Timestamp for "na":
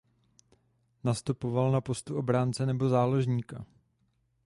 1.71-1.81